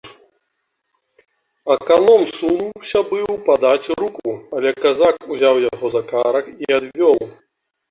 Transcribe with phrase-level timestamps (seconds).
[1.73, 7.17] Аканом сунуўся быў падаць руку, але казак узяў яго за карак і адвёў.